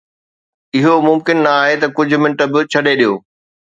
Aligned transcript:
اهو 0.77 0.93
ممڪن 1.07 1.37
نه 1.47 1.51
آهي 1.61 1.75
ته 1.81 1.87
ڪجهه 1.97 2.21
منٽ 2.23 2.39
به 2.53 2.59
ڇڏي 2.71 2.93
ڏيو. 3.01 3.13